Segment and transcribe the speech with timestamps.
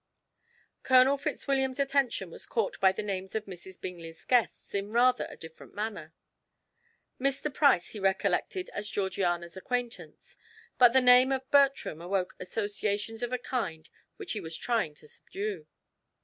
[0.81, 3.79] Colonel Fitzwilliam's attention was caught by the names of Mrs.
[3.79, 6.11] Bingley's guests in rather a different manner.
[7.19, 7.53] Mr.
[7.53, 10.37] Price he recollected as Georgiana's acquaintance,
[10.79, 15.07] but the name of Bertram awoke associations of a kind which he was trying to
[15.07, 15.67] subdue.